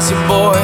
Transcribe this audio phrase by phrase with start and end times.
[0.00, 0.56] Was a boy,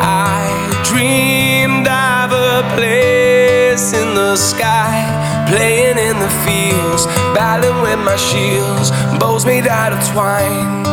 [0.00, 0.48] I
[0.88, 5.04] dreamed of a place in the sky,
[5.50, 7.04] playing in the fields,
[7.36, 10.86] battling with my shields, bows made out of twine.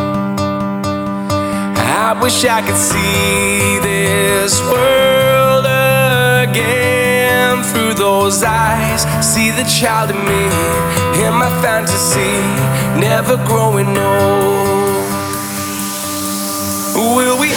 [2.04, 5.66] I wish I could see this world
[6.44, 9.02] again through those eyes.
[9.24, 10.44] See the child in me,
[11.24, 12.36] in my fantasy,
[13.00, 14.58] never growing old.
[17.16, 17.50] Will we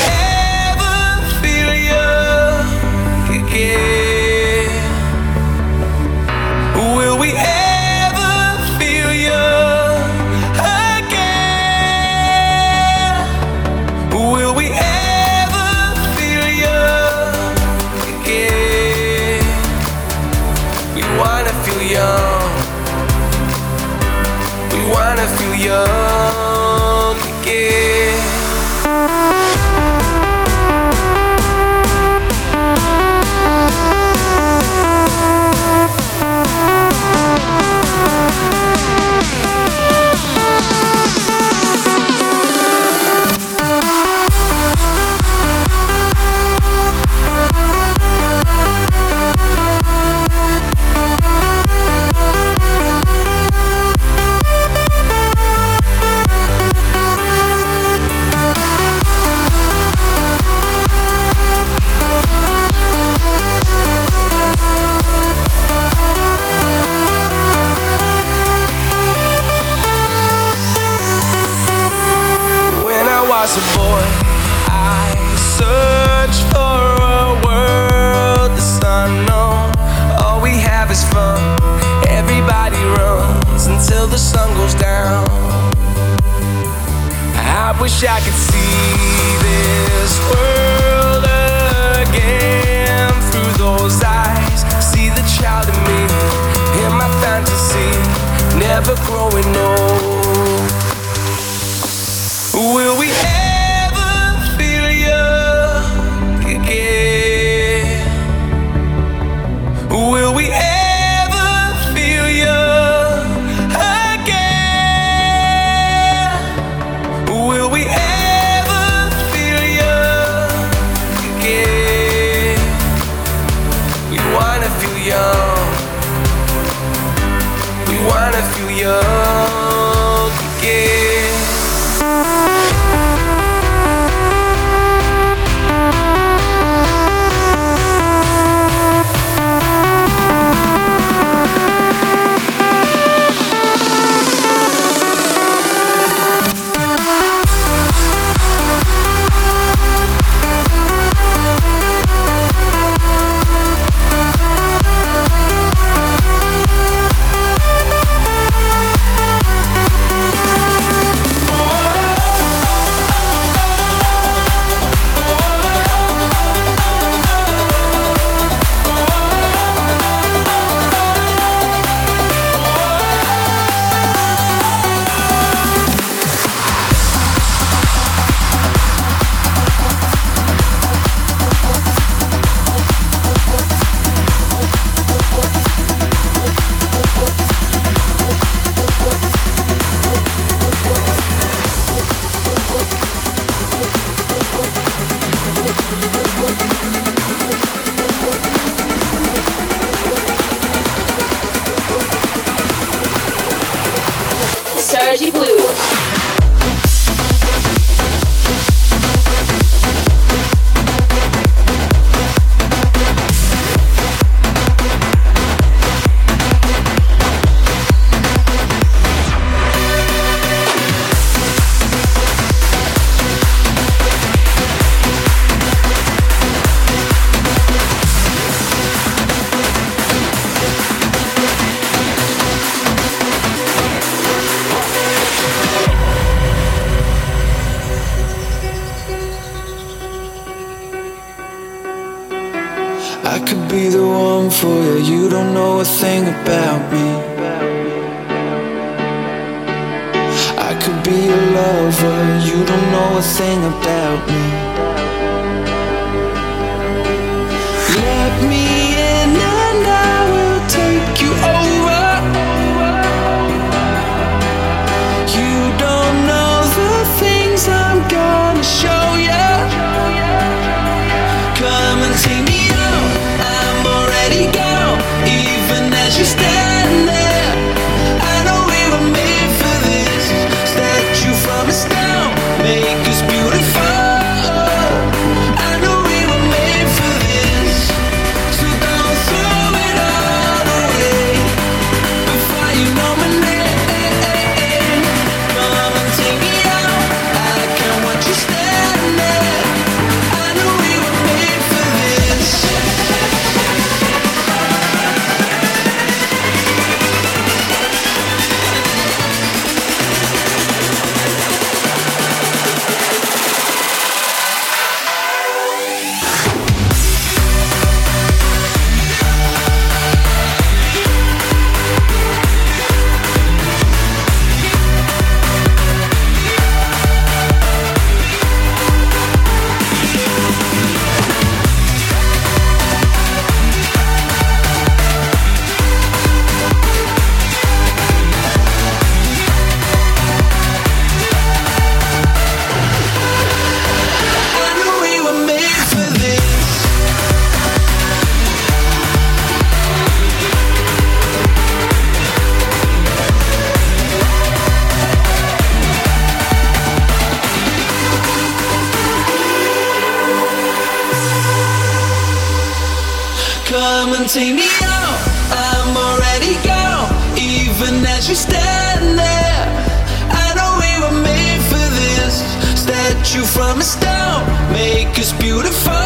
[373.31, 376.00] Statue from a stone, make us beautiful.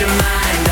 [0.00, 0.69] Your mind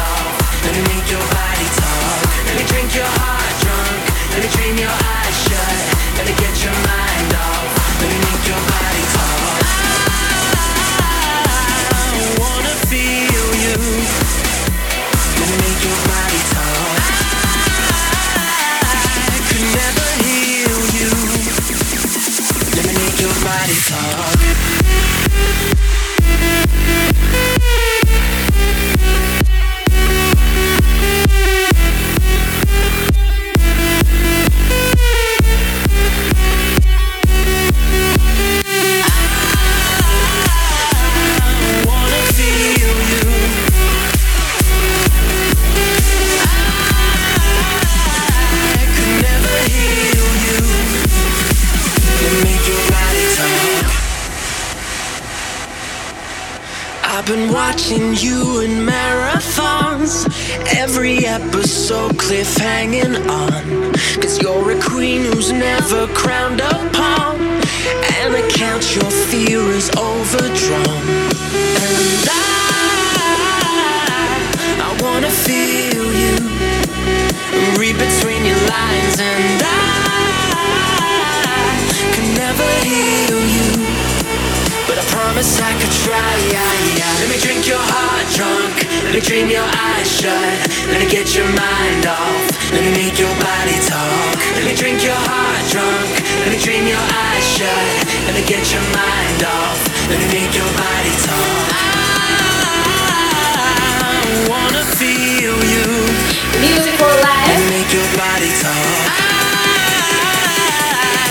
[107.88, 109.12] make your body talk.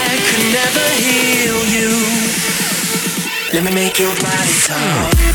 [0.10, 1.92] I could never heal you.
[3.54, 5.27] Let me make your body talk.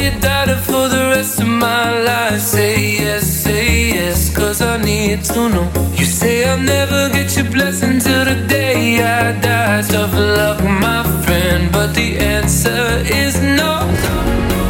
[0.00, 2.40] you doubted for the rest of my life.
[2.40, 5.68] Say yes, say yes, cause I need to know.
[5.94, 9.82] You say I'll never get your blessing till the day I die.
[9.82, 13.72] Tough luck, my friend, but the answer is no.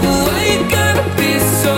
[0.02, 1.74] Why you gotta be so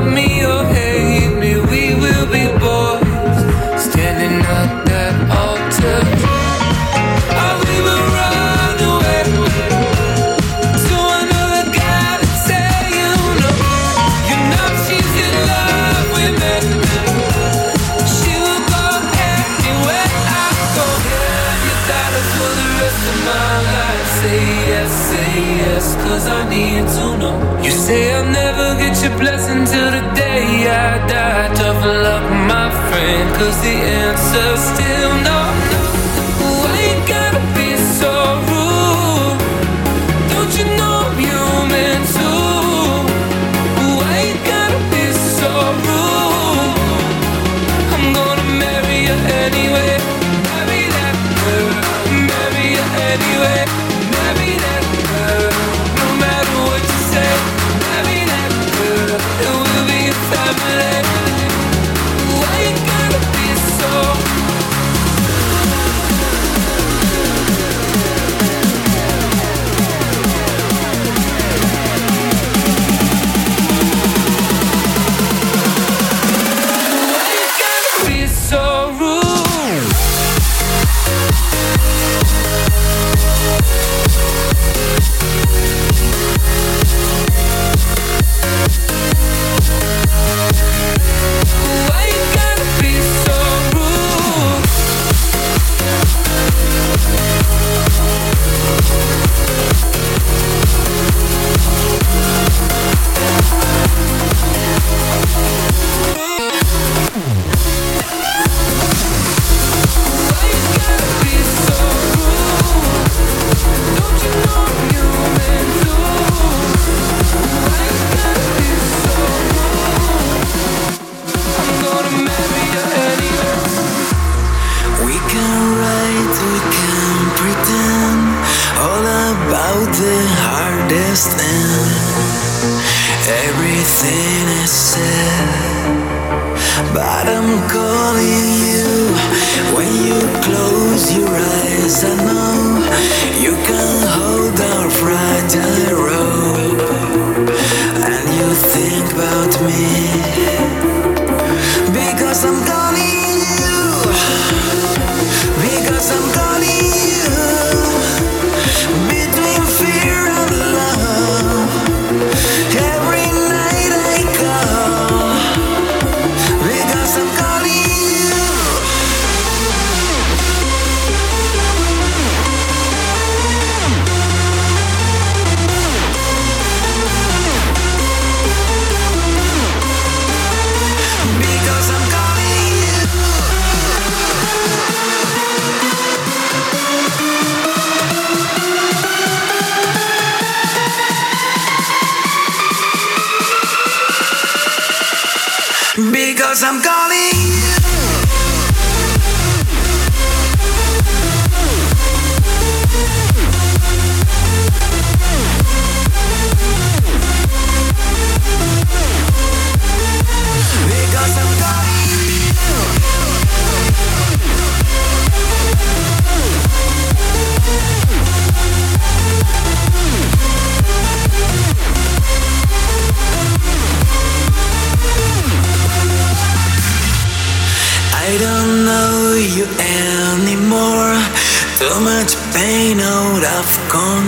[0.00, 0.27] love me
[33.38, 33.77] Cause the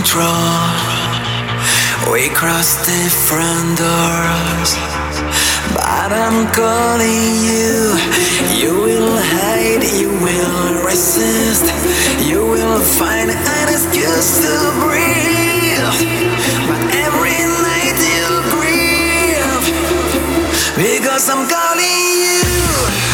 [0.01, 0.25] control.
[2.11, 4.71] We cross different doors,
[5.77, 8.01] but I'm calling you.
[8.61, 11.67] You will hide, you will resist,
[12.31, 15.85] you will find an excuse to breathe.
[16.69, 19.67] But every night you breathe
[20.77, 23.10] because I'm calling you.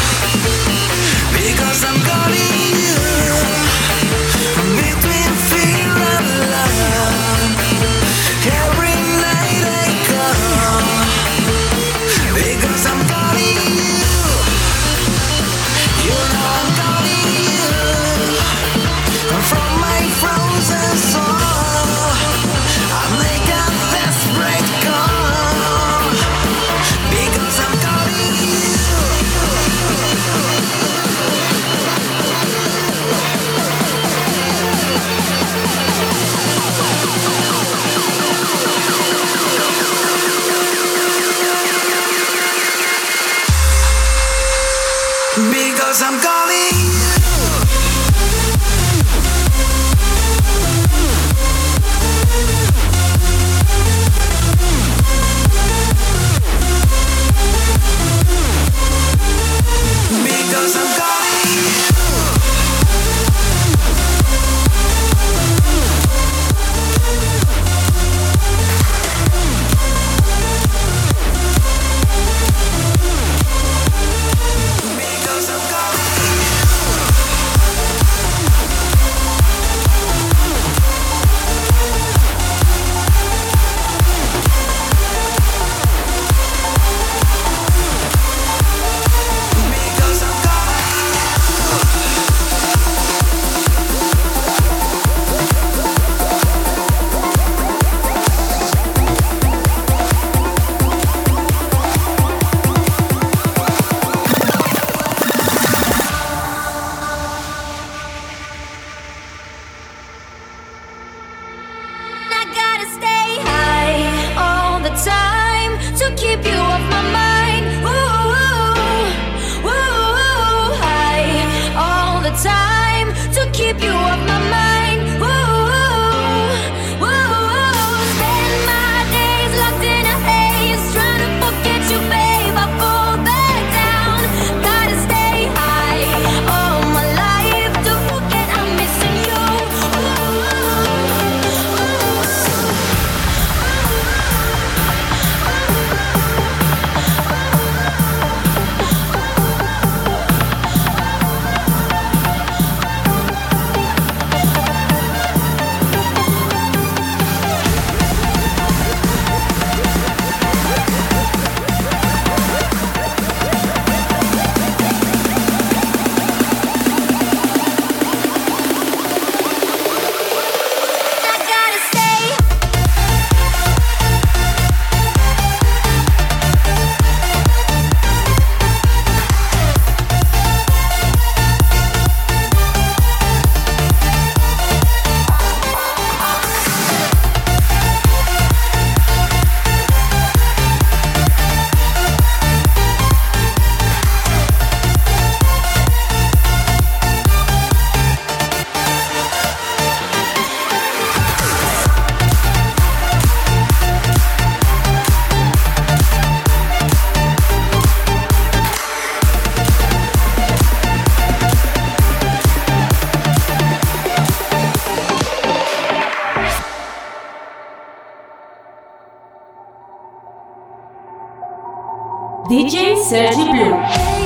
[222.56, 224.25] DJ Serge Blue.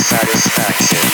[0.00, 1.08] Satisfaction.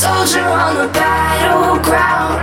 [0.00, 2.40] soldier on the battleground,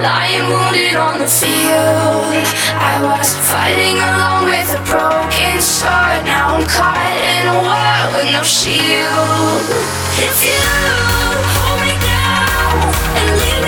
[0.00, 2.32] lying wounded on the field.
[2.72, 6.24] I was fighting alone with a broken sword.
[6.24, 9.60] Now I'm caught in a war with no shield.
[10.24, 10.56] If you
[11.52, 12.80] hold me down
[13.20, 13.59] and leave.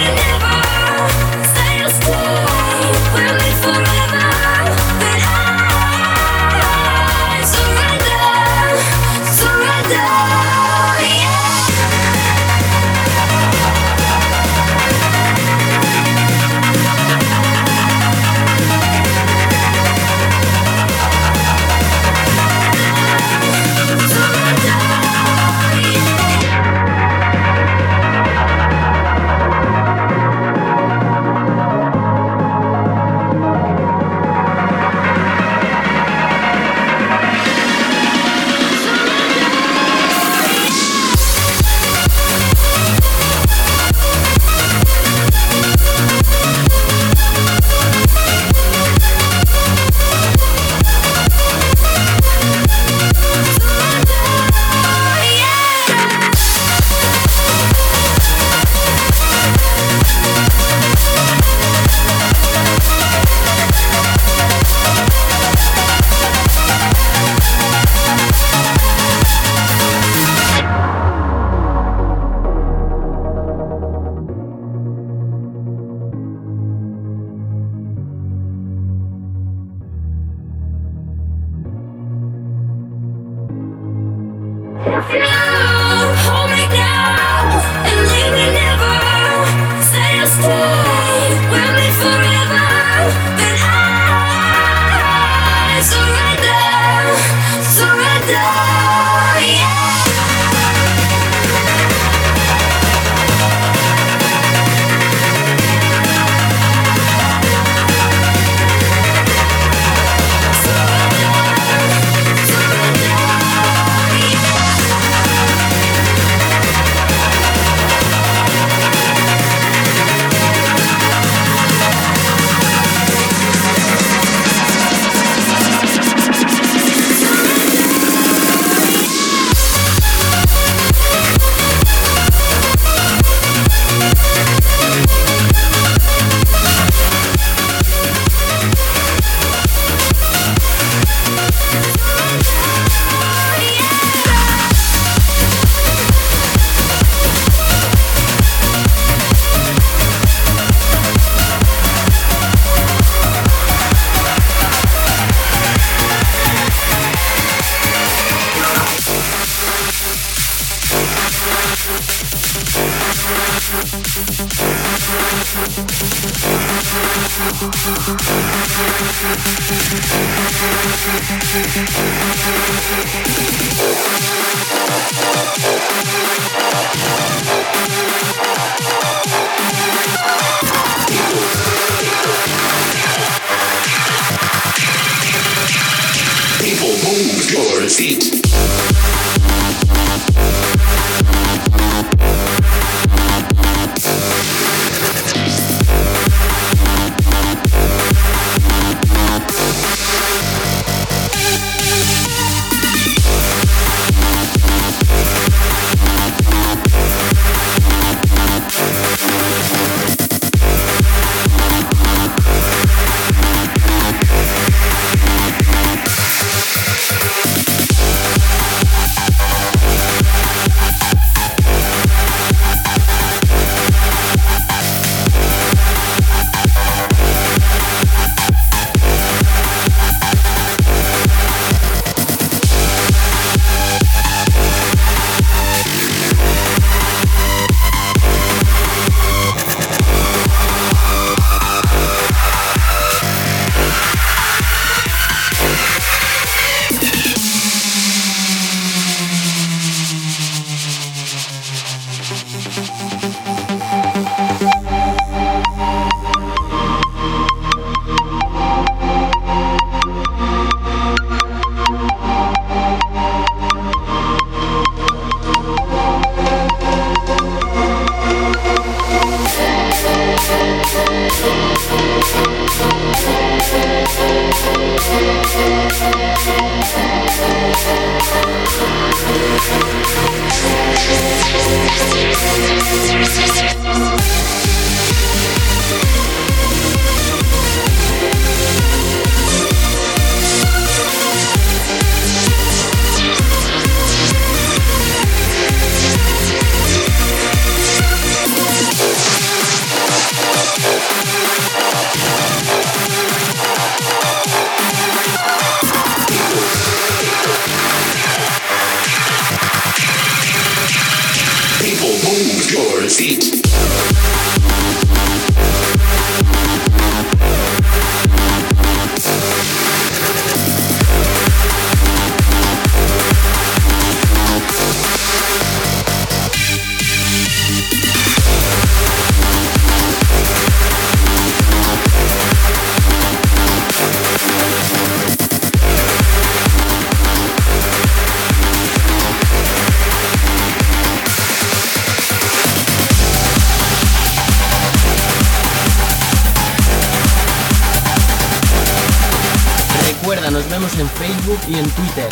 [351.69, 352.29] Y en Twitter.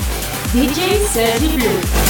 [0.52, 2.09] DJ.